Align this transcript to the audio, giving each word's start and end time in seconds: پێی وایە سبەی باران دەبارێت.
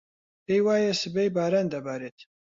پێی 0.45 0.61
وایە 0.65 0.93
سبەی 1.01 1.33
باران 1.35 1.67
دەبارێت. 1.73 2.17